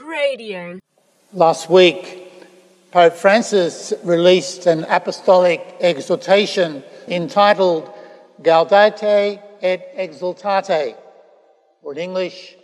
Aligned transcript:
Radio. 0.00 0.78
Last 1.32 1.68
week, 1.70 2.32
Pope 2.90 3.14
Francis 3.14 3.92
released 4.04 4.66
an 4.66 4.84
apostolic 4.84 5.76
exhortation 5.80 6.82
entitled 7.06 7.90
Gaudete 8.42 9.40
et 9.62 9.96
Exsultate, 9.96 10.96
or 11.82 11.92
in 11.92 11.98
English, 11.98 12.56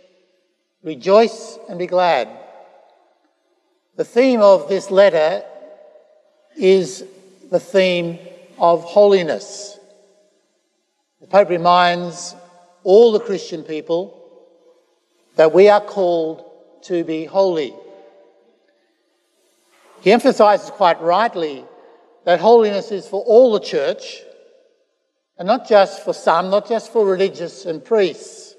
Rejoice 0.85 1.57
and 1.67 1.79
be 1.79 1.87
glad. 1.87 2.29
The 3.95 4.05
theme 4.05 4.39
of 4.39 4.69
this 4.69 4.91
letter 4.91 5.43
is 6.55 7.03
the 7.49 7.59
theme 7.59 8.19
of 8.59 8.83
holiness. 8.83 9.79
The 11.21 11.27
Pope 11.27 11.49
reminds 11.49 12.35
all 12.83 13.11
the 13.11 13.19
Christian 13.19 13.63
people 13.63 14.21
that 15.37 15.55
we 15.55 15.69
are 15.69 15.81
called 15.81 16.44
to 16.85 17.03
be 17.03 17.25
holy. 17.25 17.73
He 20.01 20.11
emphasizes 20.11 20.69
quite 20.69 21.01
rightly 21.01 21.65
that 22.25 22.39
holiness 22.39 22.91
is 22.91 23.07
for 23.07 23.21
all 23.23 23.53
the 23.53 23.59
church, 23.59 24.21
and 25.37 25.47
not 25.47 25.67
just 25.67 26.03
for 26.03 26.13
some, 26.13 26.49
not 26.49 26.67
just 26.67 26.93
for 26.93 27.05
religious 27.05 27.65
and 27.65 27.83
priests. 27.83 28.55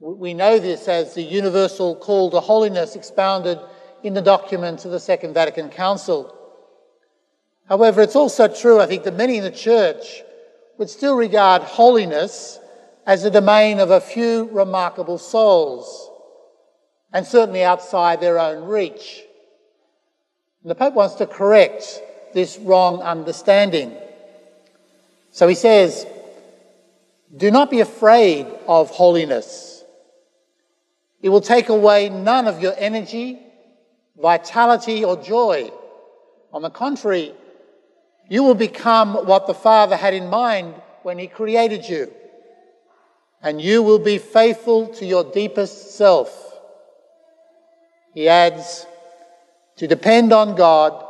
We 0.00 0.34
know 0.34 0.58
this 0.58 0.88
as 0.88 1.14
the 1.14 1.22
universal 1.22 1.96
call 1.96 2.30
to 2.30 2.40
holiness 2.40 2.96
expounded 2.96 3.58
in 4.02 4.14
the 4.14 4.22
documents 4.22 4.84
of 4.84 4.90
the 4.90 5.00
Second 5.00 5.32
Vatican 5.32 5.70
Council. 5.70 6.36
However, 7.68 8.02
it's 8.02 8.16
also 8.16 8.48
true, 8.48 8.80
I 8.80 8.86
think, 8.86 9.04
that 9.04 9.16
many 9.16 9.38
in 9.38 9.44
the 9.44 9.50
church 9.50 10.22
would 10.76 10.90
still 10.90 11.16
regard 11.16 11.62
holiness 11.62 12.58
as 13.06 13.22
the 13.22 13.30
domain 13.30 13.78
of 13.78 13.90
a 13.90 14.00
few 14.00 14.48
remarkable 14.52 15.18
souls, 15.18 16.10
and 17.12 17.26
certainly 17.26 17.62
outside 17.62 18.20
their 18.20 18.38
own 18.38 18.64
reach. 18.64 19.22
And 20.62 20.70
the 20.70 20.74
Pope 20.74 20.94
wants 20.94 21.16
to 21.16 21.26
correct 21.26 22.00
this 22.34 22.58
wrong 22.58 23.02
understanding. 23.02 23.94
So 25.30 25.48
he 25.48 25.54
says, 25.54 26.06
Do 27.36 27.50
not 27.50 27.70
be 27.70 27.80
afraid 27.80 28.46
of 28.66 28.90
holiness. 28.90 29.84
It 31.20 31.28
will 31.28 31.40
take 31.40 31.68
away 31.68 32.08
none 32.08 32.48
of 32.48 32.60
your 32.60 32.74
energy, 32.76 33.38
vitality, 34.20 35.04
or 35.04 35.16
joy. 35.16 35.70
On 36.52 36.62
the 36.62 36.70
contrary, 36.70 37.32
you 38.28 38.42
will 38.42 38.54
become 38.54 39.14
what 39.26 39.46
the 39.46 39.54
Father 39.54 39.96
had 39.96 40.14
in 40.14 40.28
mind 40.28 40.74
when 41.02 41.18
He 41.18 41.26
created 41.26 41.88
you 41.88 42.12
and 43.42 43.60
you 43.60 43.82
will 43.82 43.98
be 43.98 44.18
faithful 44.18 44.86
to 44.86 45.04
your 45.04 45.24
deepest 45.24 45.96
self. 45.96 46.51
He 48.12 48.28
adds, 48.28 48.86
to 49.76 49.86
depend 49.86 50.32
on 50.32 50.54
God 50.54 51.04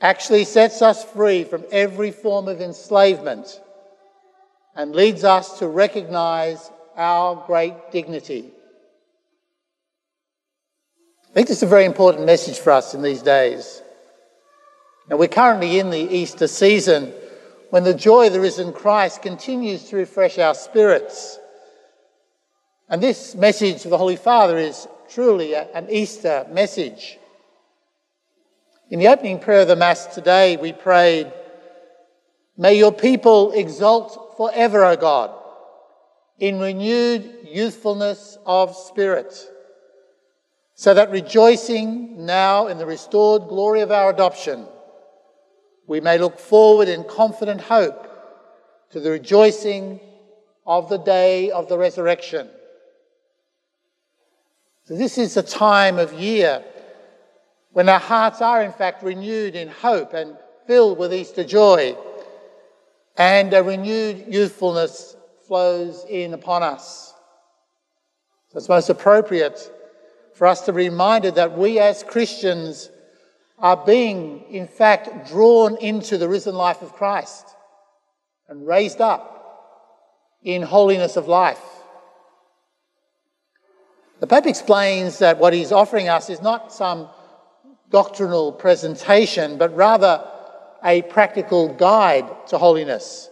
actually 0.00 0.44
sets 0.44 0.82
us 0.82 1.04
free 1.04 1.44
from 1.44 1.64
every 1.70 2.10
form 2.10 2.48
of 2.48 2.60
enslavement 2.60 3.60
and 4.74 4.94
leads 4.94 5.24
us 5.24 5.58
to 5.58 5.68
recognize 5.68 6.70
our 6.96 7.44
great 7.46 7.90
dignity. 7.90 8.50
I 11.30 11.32
think 11.32 11.48
this 11.48 11.58
is 11.58 11.62
a 11.62 11.66
very 11.66 11.84
important 11.84 12.26
message 12.26 12.58
for 12.58 12.70
us 12.70 12.94
in 12.94 13.02
these 13.02 13.22
days. 13.22 13.82
Now, 15.08 15.16
we're 15.16 15.28
currently 15.28 15.78
in 15.78 15.90
the 15.90 15.98
Easter 15.98 16.46
season 16.46 17.12
when 17.70 17.84
the 17.84 17.94
joy 17.94 18.26
of 18.26 18.32
the 18.32 18.40
risen 18.40 18.72
Christ 18.72 19.22
continues 19.22 19.84
to 19.88 19.96
refresh 19.96 20.38
our 20.38 20.54
spirits. 20.54 21.38
And 22.88 23.02
this 23.02 23.34
message 23.34 23.84
of 23.84 23.90
the 23.90 23.98
Holy 23.98 24.16
Father 24.16 24.58
is 24.58 24.88
truly 25.08 25.54
an 25.54 25.88
Easter 25.90 26.46
message. 26.50 27.18
In 28.90 28.98
the 28.98 29.08
opening 29.08 29.38
prayer 29.38 29.62
of 29.62 29.68
the 29.68 29.76
Mass 29.76 30.06
today, 30.06 30.56
we 30.56 30.72
prayed, 30.72 31.32
May 32.56 32.74
your 32.74 32.92
people 32.92 33.52
exult 33.52 34.34
forever, 34.36 34.84
O 34.84 34.96
God, 34.96 35.30
in 36.38 36.58
renewed 36.58 37.48
youthfulness 37.50 38.38
of 38.44 38.74
spirit, 38.74 39.34
so 40.74 40.94
that 40.94 41.10
rejoicing 41.10 42.26
now 42.26 42.66
in 42.66 42.78
the 42.78 42.86
restored 42.86 43.48
glory 43.48 43.80
of 43.80 43.90
our 43.90 44.10
adoption, 44.10 44.66
we 45.86 46.00
may 46.00 46.18
look 46.18 46.38
forward 46.38 46.88
in 46.88 47.04
confident 47.04 47.60
hope 47.60 48.04
to 48.90 49.00
the 49.00 49.10
rejoicing 49.10 50.00
of 50.66 50.88
the 50.88 50.98
day 50.98 51.50
of 51.50 51.68
the 51.68 51.78
resurrection. 51.78 52.48
So, 54.88 54.96
this 54.96 55.18
is 55.18 55.36
a 55.36 55.42
time 55.42 55.98
of 55.98 56.14
year 56.14 56.64
when 57.72 57.90
our 57.90 58.00
hearts 58.00 58.40
are, 58.40 58.62
in 58.62 58.72
fact, 58.72 59.02
renewed 59.02 59.54
in 59.54 59.68
hope 59.68 60.14
and 60.14 60.34
filled 60.66 60.96
with 60.96 61.12
Easter 61.12 61.44
joy, 61.44 61.94
and 63.18 63.52
a 63.52 63.62
renewed 63.62 64.24
youthfulness 64.28 65.14
flows 65.46 66.06
in 66.08 66.32
upon 66.32 66.62
us. 66.62 67.12
So, 68.48 68.56
it's 68.56 68.70
most 68.70 68.88
appropriate 68.88 69.60
for 70.34 70.46
us 70.46 70.62
to 70.62 70.72
be 70.72 70.88
reminded 70.88 71.34
that 71.34 71.58
we 71.58 71.78
as 71.78 72.02
Christians 72.02 72.90
are 73.58 73.76
being, 73.76 74.44
in 74.48 74.66
fact, 74.66 75.28
drawn 75.28 75.76
into 75.82 76.16
the 76.16 76.30
risen 76.30 76.54
life 76.54 76.80
of 76.80 76.94
Christ 76.94 77.46
and 78.48 78.66
raised 78.66 79.02
up 79.02 80.40
in 80.42 80.62
holiness 80.62 81.18
of 81.18 81.28
life. 81.28 81.77
The 84.20 84.26
Pope 84.26 84.46
explains 84.46 85.18
that 85.18 85.38
what 85.38 85.52
he's 85.52 85.70
offering 85.70 86.08
us 86.08 86.28
is 86.28 86.42
not 86.42 86.72
some 86.72 87.08
doctrinal 87.90 88.52
presentation, 88.52 89.58
but 89.58 89.74
rather 89.76 90.24
a 90.84 91.02
practical 91.02 91.72
guide 91.72 92.48
to 92.48 92.58
holiness. 92.58 93.30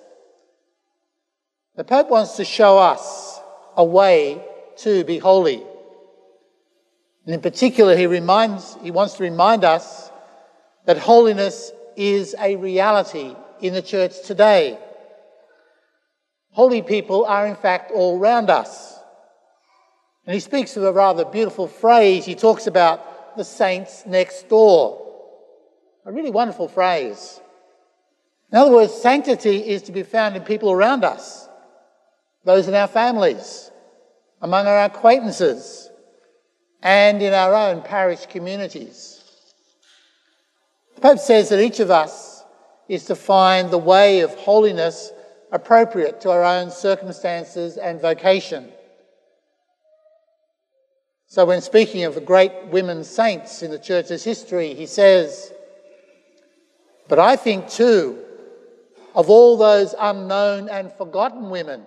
The 1.74 1.84
Pope 1.84 2.08
wants 2.08 2.36
to 2.36 2.44
show 2.44 2.78
us 2.78 3.40
a 3.76 3.84
way 3.84 4.42
to 4.78 5.04
be 5.04 5.18
holy. 5.18 5.62
And 7.24 7.34
in 7.34 7.40
particular, 7.40 7.96
he, 7.96 8.06
reminds, 8.06 8.76
he 8.82 8.90
wants 8.90 9.14
to 9.14 9.24
remind 9.24 9.64
us 9.64 10.10
that 10.84 10.98
holiness 10.98 11.72
is 11.96 12.36
a 12.38 12.56
reality 12.56 13.34
in 13.60 13.74
the 13.74 13.82
church 13.82 14.22
today. 14.24 14.78
Holy 16.52 16.80
people 16.80 17.24
are, 17.24 17.46
in 17.46 17.56
fact, 17.56 17.90
all 17.90 18.18
around 18.18 18.48
us. 18.48 18.95
And 20.26 20.34
he 20.34 20.40
speaks 20.40 20.76
of 20.76 20.82
a 20.82 20.92
rather 20.92 21.24
beautiful 21.24 21.68
phrase. 21.68 22.24
He 22.24 22.34
talks 22.34 22.66
about 22.66 23.36
the 23.36 23.44
saints 23.44 24.04
next 24.06 24.48
door. 24.48 25.02
A 26.04 26.12
really 26.12 26.30
wonderful 26.30 26.68
phrase. 26.68 27.40
In 28.50 28.58
other 28.58 28.72
words, 28.72 28.92
sanctity 28.92 29.58
is 29.58 29.82
to 29.82 29.92
be 29.92 30.02
found 30.02 30.36
in 30.36 30.42
people 30.42 30.70
around 30.70 31.04
us, 31.04 31.48
those 32.44 32.68
in 32.68 32.74
our 32.74 32.88
families, 32.88 33.70
among 34.40 34.66
our 34.66 34.84
acquaintances, 34.84 35.90
and 36.82 37.22
in 37.22 37.34
our 37.34 37.54
own 37.54 37.82
parish 37.82 38.26
communities. 38.26 39.22
The 40.94 41.00
Pope 41.00 41.18
says 41.18 41.48
that 41.48 41.60
each 41.62 41.80
of 41.80 41.90
us 41.90 42.44
is 42.88 43.04
to 43.06 43.16
find 43.16 43.70
the 43.70 43.78
way 43.78 44.20
of 44.20 44.34
holiness 44.34 45.10
appropriate 45.52 46.20
to 46.20 46.30
our 46.30 46.44
own 46.44 46.70
circumstances 46.70 47.76
and 47.76 48.00
vocation. 48.00 48.72
So, 51.28 51.44
when 51.44 51.60
speaking 51.60 52.04
of 52.04 52.14
the 52.14 52.20
great 52.20 52.52
women 52.66 53.02
saints 53.02 53.62
in 53.62 53.70
the 53.70 53.78
church's 53.78 54.22
history, 54.22 54.74
he 54.74 54.86
says, 54.86 55.52
But 57.08 57.18
I 57.18 57.36
think 57.36 57.68
too 57.68 58.22
of 59.14 59.28
all 59.28 59.56
those 59.56 59.94
unknown 59.98 60.68
and 60.68 60.92
forgotten 60.92 61.50
women 61.50 61.84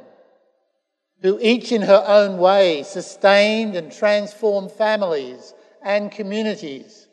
who 1.22 1.38
each 1.42 1.72
in 1.72 1.82
her 1.84 2.04
own 2.06 2.38
way 2.38 2.84
sustained 2.84 3.76
and 3.76 3.92
transformed 3.92 4.72
families 4.72 5.54
and 5.84 6.12
communities 6.12 7.08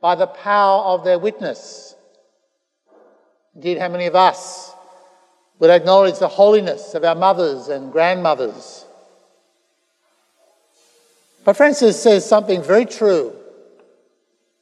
by 0.00 0.14
the 0.14 0.26
power 0.26 0.82
of 0.82 1.04
their 1.04 1.18
witness. 1.18 1.94
Indeed, 3.54 3.78
how 3.78 3.88
many 3.88 4.06
of 4.06 4.16
us 4.16 4.72
would 5.58 5.70
acknowledge 5.70 6.18
the 6.18 6.28
holiness 6.28 6.94
of 6.94 7.04
our 7.04 7.14
mothers 7.14 7.68
and 7.68 7.92
grandmothers? 7.92 8.84
But 11.44 11.56
Francis 11.56 12.00
says 12.00 12.24
something 12.26 12.62
very 12.62 12.86
true 12.86 13.36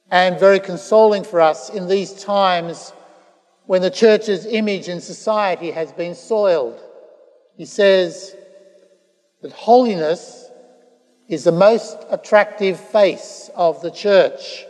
and 0.09 0.39
very 0.39 0.59
consoling 0.59 1.23
for 1.23 1.39
us 1.39 1.69
in 1.69 1.87
these 1.87 2.13
times 2.13 2.91
when 3.65 3.81
the 3.81 3.91
church's 3.91 4.45
image 4.45 4.89
in 4.89 4.99
society 4.99 5.71
has 5.71 5.91
been 5.91 6.15
soiled. 6.15 6.81
He 7.55 7.65
says 7.65 8.35
that 9.41 9.51
holiness 9.51 10.49
is 11.27 11.43
the 11.43 11.51
most 11.51 11.97
attractive 12.09 12.79
face 12.79 13.49
of 13.55 13.81
the 13.81 13.91
church. 13.91 14.65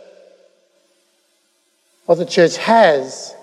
What 2.06 2.16
the 2.16 2.26
church 2.26 2.58
has 2.58 3.34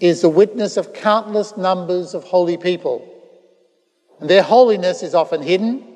is 0.00 0.20
the 0.20 0.28
witness 0.28 0.76
of 0.76 0.92
countless 0.92 1.56
numbers 1.56 2.12
of 2.14 2.24
holy 2.24 2.56
people. 2.56 3.08
And 4.20 4.28
their 4.28 4.42
holiness 4.42 5.02
is 5.02 5.14
often 5.14 5.42
hidden 5.42 5.93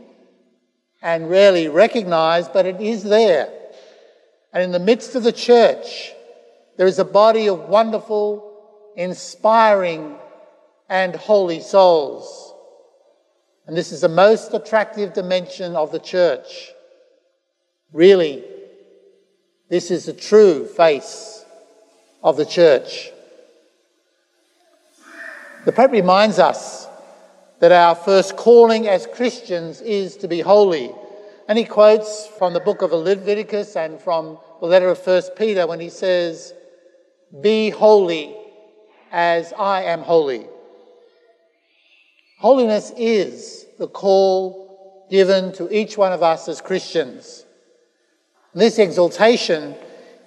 and 1.02 1.30
rarely 1.30 1.68
recognized, 1.68 2.52
but 2.52 2.66
it 2.66 2.80
is 2.80 3.02
there. 3.02 3.52
And 4.52 4.62
in 4.62 4.72
the 4.72 4.78
midst 4.78 5.14
of 5.14 5.22
the 5.22 5.32
church, 5.32 6.12
there 6.76 6.86
is 6.86 6.98
a 6.98 7.04
body 7.04 7.48
of 7.48 7.68
wonderful, 7.68 8.52
inspiring, 8.96 10.16
and 10.88 11.14
holy 11.14 11.60
souls. 11.60 12.54
And 13.66 13.76
this 13.76 13.92
is 13.92 14.00
the 14.00 14.08
most 14.08 14.54
attractive 14.54 15.12
dimension 15.12 15.76
of 15.76 15.92
the 15.92 15.98
church. 15.98 16.70
Really, 17.92 18.42
this 19.68 19.90
is 19.90 20.06
the 20.06 20.14
true 20.14 20.66
face 20.66 21.44
of 22.22 22.36
the 22.36 22.46
church. 22.46 23.10
The 25.66 25.72
Pope 25.72 25.92
reminds 25.92 26.38
us 26.38 26.87
that 27.60 27.72
our 27.72 27.94
first 27.94 28.36
calling 28.36 28.86
as 28.88 29.06
Christians 29.06 29.80
is 29.80 30.16
to 30.18 30.28
be 30.28 30.40
holy. 30.40 30.92
And 31.48 31.58
he 31.58 31.64
quotes 31.64 32.26
from 32.38 32.52
the 32.52 32.60
book 32.60 32.82
of 32.82 32.92
Leviticus 32.92 33.76
and 33.76 34.00
from 34.00 34.38
the 34.60 34.66
letter 34.66 34.90
of 34.90 35.04
1 35.04 35.22
Peter 35.36 35.66
when 35.66 35.80
he 35.80 35.88
says, 35.88 36.52
Be 37.40 37.70
holy 37.70 38.36
as 39.10 39.52
I 39.58 39.82
am 39.84 40.02
holy. 40.02 40.46
Holiness 42.38 42.92
is 42.96 43.66
the 43.78 43.88
call 43.88 45.06
given 45.10 45.52
to 45.54 45.74
each 45.74 45.96
one 45.96 46.12
of 46.12 46.22
us 46.22 46.48
as 46.48 46.60
Christians. 46.60 47.44
This 48.54 48.78
exhortation 48.78 49.74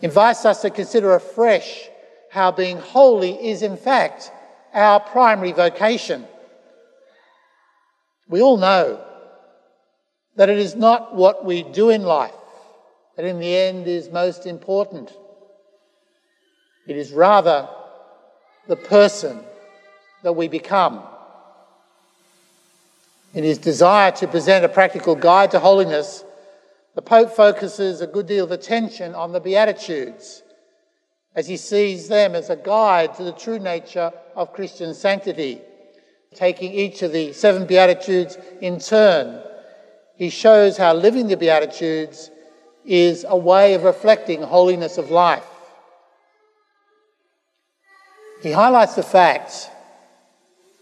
invites 0.02 0.46
us 0.46 0.62
to 0.64 0.70
consider 0.70 1.14
afresh 1.14 1.88
how 2.32 2.52
being 2.52 2.78
holy 2.78 3.48
is, 3.48 3.62
in 3.62 3.78
fact, 3.78 4.32
our 4.74 5.00
primary 5.00 5.52
vocation. 5.52 6.26
We 8.32 8.42
all 8.42 8.58
know 8.58 9.06
that 10.38 10.50
it 10.50 10.58
is 10.58 10.74
not 10.74 11.14
what 11.14 11.46
we 11.46 11.62
do 11.62 11.90
in 11.90 12.04
life 12.04 12.34
that 13.18 13.26
in 13.26 13.40
the 13.40 13.56
end 13.56 13.88
is 13.88 14.10
most 14.10 14.46
important. 14.46 15.12
It 16.88 16.96
is 16.96 17.12
rather 17.12 17.68
the 18.68 18.78
person 18.78 19.42
that 20.24 20.34
we 20.34 20.48
become. 20.48 21.04
In 23.34 23.44
his 23.44 23.58
desire 23.58 24.12
to 24.14 24.28
present 24.28 24.64
a 24.64 24.70
practical 24.70 25.16
guide 25.16 25.52
to 25.52 25.60
holiness, 25.60 26.24
the 26.96 27.02
Pope 27.02 27.32
focuses 27.32 28.00
a 28.00 28.08
good 28.08 28.28
deal 28.28 28.46
of 28.46 28.52
attention 28.52 29.14
on 29.14 29.34
the 29.34 29.42
Beatitudes 29.42 30.42
as 31.36 31.48
he 31.48 31.58
sees 31.58 32.08
them 32.08 32.34
as 32.34 32.50
a 32.50 32.56
guide 32.56 33.14
to 33.16 33.24
the 33.24 33.32
true 33.34 33.60
nature 33.60 34.14
of 34.36 34.54
Christian 34.54 34.94
sanctity. 34.94 35.62
Taking 36.36 36.72
each 36.72 37.02
of 37.02 37.12
the 37.12 37.34
seven 37.34 37.66
Beatitudes 37.66 38.38
in 38.62 38.80
turn, 38.80 39.44
he 40.16 40.30
shows 40.30 40.78
how 40.78 40.94
living 40.94 41.28
the 41.28 41.36
Beatitudes 41.36 42.32
is 42.86 43.26
a 43.28 43.36
way 43.36 43.74
of 43.74 43.84
reflecting 43.84 44.42
holiness 44.42 44.98
of 44.98 45.12
life. 45.12 45.46
He 48.42 48.52
highlights 48.52 48.96
the 48.96 49.04
fact 49.04 49.70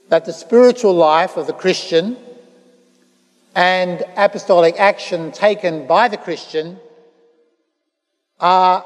that 0.10 0.26
the 0.26 0.34
spiritual 0.34 0.94
life 0.94 1.36
of 1.36 1.48
the 1.48 1.54
Christian 1.54 2.16
and 3.56 4.04
apostolic 4.16 4.80
action 4.80 5.32
taken 5.32 5.88
by 5.88 6.08
the 6.08 6.18
Christian 6.18 6.80
are 8.40 8.86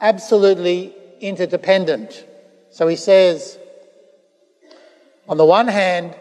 absolutely 0.00 0.94
interdependent. 1.20 2.24
So 2.70 2.86
he 2.86 2.96
says, 2.96 3.58
on 5.28 5.36
the 5.36 5.44
one 5.44 5.68
hand, 5.68 6.16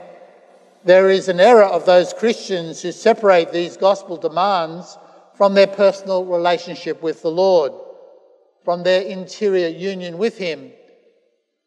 there 0.85 1.09
is 1.09 1.27
an 1.27 1.39
error 1.39 1.63
of 1.63 1.85
those 1.85 2.13
Christians 2.13 2.81
who 2.81 2.91
separate 2.91 3.51
these 3.51 3.77
gospel 3.77 4.17
demands 4.17 4.97
from 5.35 5.53
their 5.53 5.67
personal 5.67 6.25
relationship 6.25 7.01
with 7.01 7.21
the 7.21 7.31
Lord, 7.31 7.73
from 8.63 8.83
their 8.83 9.01
interior 9.01 9.67
union 9.67 10.17
with 10.17 10.37
Him, 10.37 10.71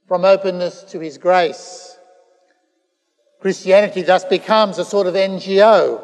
from 0.06 0.24
openness 0.24 0.82
to 0.84 1.00
His 1.00 1.18
grace. 1.18 1.98
Christianity 3.40 4.02
thus 4.02 4.24
becomes 4.24 4.78
a 4.78 4.84
sort 4.84 5.06
of 5.06 5.14
NGO, 5.14 6.02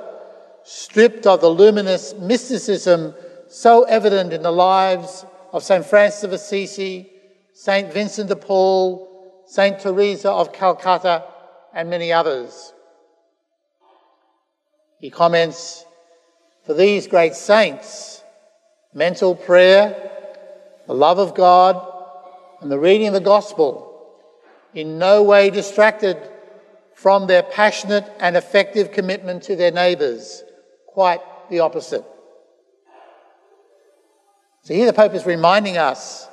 stripped 0.64 1.26
of 1.26 1.40
the 1.40 1.48
luminous 1.48 2.14
mysticism 2.14 3.14
so 3.48 3.84
evident 3.84 4.32
in 4.32 4.42
the 4.42 4.50
lives 4.50 5.26
of 5.52 5.62
St. 5.62 5.84
Francis 5.84 6.24
of 6.24 6.32
Assisi, 6.32 7.10
St. 7.52 7.92
Vincent 7.92 8.28
de 8.28 8.36
Paul, 8.36 9.11
St. 9.52 9.78
Teresa 9.78 10.30
of 10.30 10.50
Calcutta, 10.50 11.24
and 11.74 11.90
many 11.90 12.10
others. 12.10 12.72
He 14.98 15.10
comments, 15.10 15.84
for 16.64 16.72
these 16.72 17.06
great 17.06 17.34
saints, 17.34 18.22
mental 18.94 19.34
prayer, 19.34 20.10
the 20.86 20.94
love 20.94 21.18
of 21.18 21.34
God, 21.34 21.86
and 22.62 22.72
the 22.72 22.78
reading 22.78 23.08
of 23.08 23.12
the 23.12 23.20
gospel 23.20 24.16
in 24.72 24.98
no 24.98 25.22
way 25.22 25.50
distracted 25.50 26.16
from 26.94 27.26
their 27.26 27.42
passionate 27.42 28.10
and 28.20 28.38
effective 28.38 28.90
commitment 28.90 29.42
to 29.42 29.54
their 29.54 29.70
neighbours. 29.70 30.42
Quite 30.86 31.20
the 31.50 31.60
opposite. 31.60 32.06
So 34.62 34.72
here 34.72 34.86
the 34.86 34.94
Pope 34.94 35.12
is 35.12 35.26
reminding 35.26 35.76
us 35.76 36.26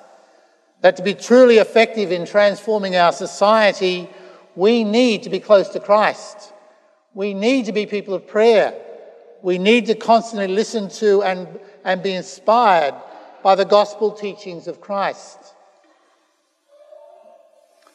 that 0.81 0.97
to 0.97 1.03
be 1.03 1.13
truly 1.13 1.57
effective 1.57 2.11
in 2.11 2.25
transforming 2.25 2.95
our 2.95 3.11
society, 3.11 4.09
we 4.55 4.83
need 4.83 5.23
to 5.23 5.29
be 5.29 5.39
close 5.39 5.69
to 5.69 5.79
Christ. 5.79 6.53
We 7.13 7.33
need 7.33 7.65
to 7.65 7.71
be 7.71 7.85
people 7.85 8.13
of 8.13 8.27
prayer 8.27 8.73
we 9.41 9.57
need 9.57 9.85
to 9.87 9.95
constantly 9.95 10.47
listen 10.47 10.89
to 10.89 11.23
and, 11.23 11.47
and 11.83 12.03
be 12.03 12.13
inspired 12.13 12.95
by 13.43 13.55
the 13.55 13.65
gospel 13.65 14.11
teachings 14.11 14.67
of 14.67 14.81
Christ. 14.81 15.37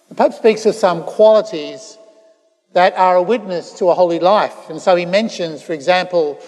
The 0.09 0.15
Pope 0.15 0.33
speaks 0.33 0.65
of 0.67 0.75
some 0.75 1.03
qualities 1.05 1.99
that 2.73 2.95
are 2.97 3.17
a 3.17 3.23
witness 3.23 3.73
to 3.75 3.91
a 3.91 3.95
holy 3.95 4.19
life. 4.19 4.71
And 4.71 4.81
so 4.81 4.97
he 4.97 5.07
mentions, 5.07 5.63
for 5.63 5.73
example, 5.73 6.39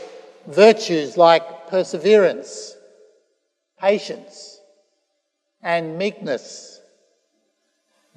virtues 0.47 1.17
like 1.17 1.69
perseverance, 1.69 2.77
patience, 3.79 4.56
and 5.67 5.99
meekness. 5.99 6.81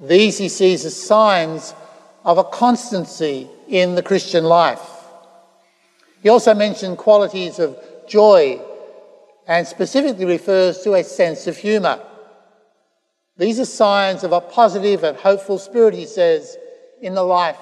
These 0.00 0.38
he 0.38 0.48
sees 0.48 0.84
as 0.84 0.96
signs 0.96 1.74
of 2.24 2.38
a 2.38 2.44
constancy 2.44 3.48
in 3.66 3.96
the 3.96 4.04
Christian 4.04 4.44
life. 4.44 4.88
He 6.22 6.28
also 6.28 6.54
mentioned 6.54 6.96
qualities 6.96 7.58
of 7.58 7.76
joy 8.08 8.60
and 9.48 9.66
specifically 9.66 10.26
refers 10.26 10.82
to 10.82 10.94
a 10.94 11.02
sense 11.02 11.48
of 11.48 11.56
humour. 11.56 12.00
These 13.36 13.58
are 13.58 13.64
signs 13.64 14.22
of 14.22 14.30
a 14.30 14.40
positive 14.40 15.02
and 15.02 15.16
hopeful 15.16 15.58
spirit, 15.58 15.92
he 15.92 16.06
says, 16.06 16.56
in 17.02 17.14
the 17.14 17.24
life 17.24 17.58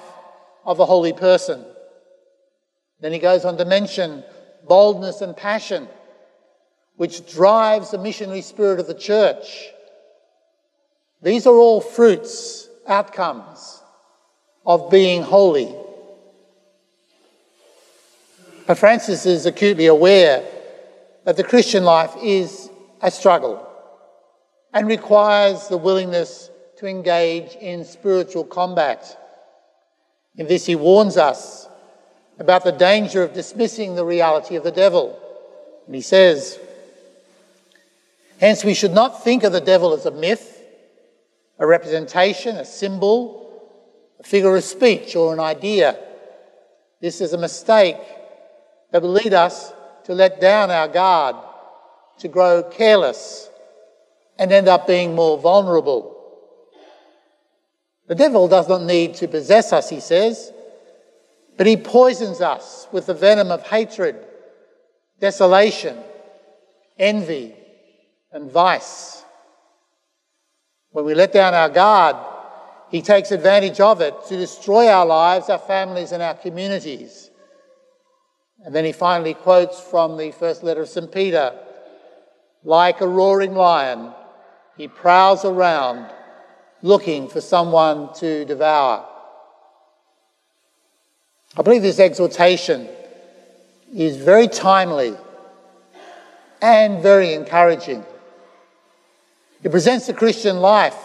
of 0.65 0.79
a 0.79 0.85
holy 0.85 1.13
person. 1.13 1.65
Then 2.99 3.11
he 3.11 3.17
goes 3.17 3.43
on 3.43 3.57
to 3.57 3.65
mention 3.65 4.23
boldness 4.67 5.21
and 5.21 5.35
passion, 5.35 5.87
which 6.97 7.27
drives 7.31 7.89
the 7.89 7.97
missionary 7.97 8.41
spirit 8.41 8.79
of 8.79 8.85
the 8.85 8.93
church. 8.93 9.69
These 11.21 11.47
are 11.47 11.55
all 11.55 11.81
fruits, 11.81 12.69
outcomes 12.87 13.81
of 14.65 14.89
being 14.89 15.21
holy. 15.21 15.73
But 18.65 18.77
Francis 18.77 19.25
is 19.25 19.45
acutely 19.45 19.87
aware 19.87 20.45
that 21.25 21.37
the 21.37 21.43
Christian 21.43 21.83
life 21.83 22.13
is 22.21 22.69
a 23.01 23.11
struggle 23.11 23.67
and 24.73 24.87
requires 24.87 25.67
the 25.67 25.77
willingness 25.77 26.49
to 26.77 26.87
engage 26.87 27.55
in 27.55 27.83
spiritual 27.83 28.43
combat. 28.43 29.17
In 30.37 30.47
this, 30.47 30.65
he 30.65 30.75
warns 30.75 31.17
us 31.17 31.67
about 32.37 32.63
the 32.63 32.71
danger 32.71 33.21
of 33.23 33.33
dismissing 33.33 33.95
the 33.95 34.05
reality 34.05 34.55
of 34.55 34.63
the 34.63 34.71
devil. 34.71 35.19
And 35.85 35.95
he 35.95 36.01
says, 36.01 36.57
Hence, 38.39 38.63
we 38.63 38.73
should 38.73 38.93
not 38.93 39.23
think 39.23 39.43
of 39.43 39.51
the 39.51 39.59
devil 39.59 39.93
as 39.93 40.05
a 40.05 40.11
myth, 40.11 40.48
a 41.59 41.67
representation, 41.67 42.55
a 42.55 42.65
symbol, 42.65 43.61
a 44.19 44.23
figure 44.23 44.55
of 44.55 44.63
speech, 44.63 45.15
or 45.15 45.33
an 45.33 45.39
idea. 45.39 45.99
This 47.01 47.21
is 47.21 47.33
a 47.33 47.37
mistake 47.37 47.97
that 48.91 49.01
will 49.01 49.11
lead 49.11 49.33
us 49.33 49.71
to 50.05 50.13
let 50.13 50.41
down 50.41 50.71
our 50.71 50.87
guard, 50.87 51.35
to 52.19 52.27
grow 52.27 52.63
careless, 52.63 53.49
and 54.37 54.51
end 54.51 54.67
up 54.67 54.87
being 54.87 55.13
more 55.13 55.37
vulnerable. 55.37 56.15
The 58.07 58.15
devil 58.15 58.47
does 58.47 58.67
not 58.67 58.83
need 58.83 59.15
to 59.15 59.27
possess 59.27 59.71
us, 59.71 59.89
he 59.89 59.99
says, 59.99 60.51
but 61.57 61.67
he 61.67 61.77
poisons 61.77 62.41
us 62.41 62.87
with 62.91 63.05
the 63.05 63.13
venom 63.13 63.51
of 63.51 63.67
hatred, 63.67 64.15
desolation, 65.19 65.97
envy, 66.97 67.53
and 68.31 68.49
vice. 68.49 69.23
When 70.91 71.05
we 71.05 71.13
let 71.13 71.31
down 71.31 71.53
our 71.53 71.69
guard, 71.69 72.15
he 72.89 73.01
takes 73.01 73.31
advantage 73.31 73.79
of 73.79 74.01
it 74.01 74.15
to 74.27 74.37
destroy 74.37 74.87
our 74.87 75.05
lives, 75.05 75.49
our 75.49 75.59
families, 75.59 76.11
and 76.11 76.23
our 76.23 76.33
communities. 76.33 77.29
And 78.65 78.75
then 78.75 78.85
he 78.85 78.91
finally 78.91 79.35
quotes 79.35 79.79
from 79.79 80.17
the 80.17 80.31
first 80.31 80.63
letter 80.63 80.81
of 80.81 80.89
St. 80.89 81.11
Peter 81.11 81.53
like 82.63 83.01
a 83.01 83.07
roaring 83.07 83.53
lion, 83.53 84.13
he 84.75 84.87
prowls 84.87 85.45
around 85.45 86.11
looking 86.81 87.27
for 87.27 87.41
someone 87.41 88.13
to 88.15 88.45
devour. 88.45 89.05
I 91.57 91.61
believe 91.61 91.81
this 91.81 91.99
exhortation 91.99 92.87
is 93.93 94.17
very 94.17 94.47
timely 94.47 95.15
and 96.61 97.01
very 97.01 97.33
encouraging. 97.33 98.05
It 99.61 99.71
presents 99.71 100.07
the 100.07 100.13
Christian 100.13 100.57
life 100.57 100.95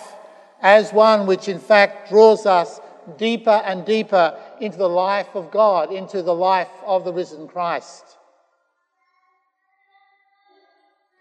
as 0.63 0.93
one 0.93 1.27
which, 1.27 1.49
in 1.49 1.59
fact, 1.59 2.09
draws 2.09 2.47
us 2.47 2.81
deeper 3.19 3.51
and 3.51 3.85
deeper 3.85 4.39
into 4.61 4.79
the 4.79 4.89
life 4.89 5.35
of 5.35 5.51
God, 5.51 5.93
into 5.93 6.23
the 6.23 6.35
life 6.35 6.71
of 6.87 7.05
the 7.05 7.13
risen 7.13 7.49
Christ. 7.49 8.05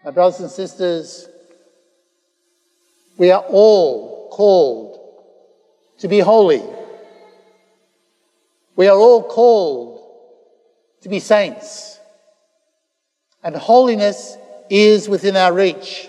My 0.04 0.12
brothers 0.12 0.40
and 0.40 0.50
sisters, 0.50 1.28
we 3.18 3.30
are 3.30 3.42
all 3.48 4.28
called 4.30 5.00
to 5.98 6.08
be 6.08 6.20
holy. 6.20 6.62
We 8.76 8.86
are 8.88 8.96
all 8.96 9.22
called 9.22 10.02
to 11.02 11.08
be 11.08 11.20
saints. 11.20 11.98
And 13.42 13.56
holiness 13.56 14.36
is 14.70 15.08
within 15.08 15.36
our 15.36 15.52
reach 15.52 16.08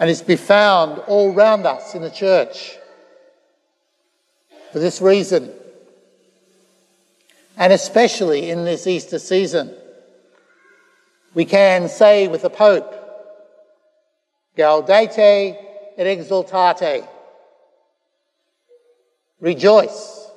and 0.00 0.08
is 0.08 0.22
to 0.22 0.26
be 0.26 0.36
found 0.36 0.98
all 1.00 1.32
round 1.32 1.66
us 1.66 1.94
in 1.94 2.00
the 2.00 2.10
church. 2.10 2.76
For 4.72 4.78
this 4.78 5.02
reason, 5.02 5.52
and 7.58 7.72
especially 7.72 8.50
in 8.50 8.64
this 8.64 8.86
Easter 8.86 9.18
season, 9.18 9.74
we 11.34 11.44
can 11.44 11.88
say 11.88 12.28
with 12.28 12.42
the 12.42 12.50
Pope, 12.50 12.96
Gaudete 14.56 15.56
et 15.98 16.06
exsultate. 16.06 17.06
Rejoice 19.38 20.30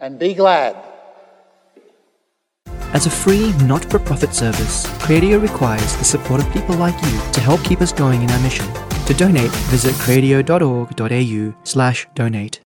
and 0.00 0.18
be 0.18 0.34
glad. 0.34 0.76
As 2.92 3.06
a 3.06 3.10
free, 3.10 3.52
not 3.64 3.84
for 3.90 3.98
profit 3.98 4.34
service, 4.34 4.86
Cradio 5.00 5.40
requires 5.40 5.96
the 5.96 6.04
support 6.04 6.42
of 6.42 6.52
people 6.52 6.76
like 6.76 6.94
you 7.02 7.20
to 7.32 7.40
help 7.40 7.64
keep 7.64 7.80
us 7.80 7.90
going 7.92 8.22
in 8.22 8.30
our 8.30 8.40
mission. 8.40 8.66
To 9.06 9.14
donate, 9.14 9.50
visit 9.70 9.94
cradio.org.au 9.94 11.54
slash 11.64 12.06
donate. 12.14 12.60